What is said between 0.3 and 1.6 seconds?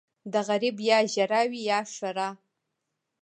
د غريب يا ژړا